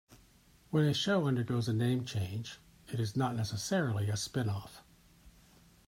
When 0.71 0.85
a 0.85 0.95
show 0.95 1.27
undergoes 1.27 1.67
a 1.67 1.73
name 1.73 2.05
change, 2.05 2.57
it 2.91 2.99
is 2.99 3.15
not 3.15 3.35
necessarily 3.35 4.09
a 4.09 4.17
spin-off. 4.17 4.81